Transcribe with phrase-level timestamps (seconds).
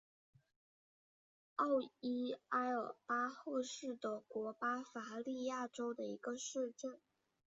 [1.57, 6.99] 奥伊埃尔巴赫是德国巴伐利亚州的一个市镇。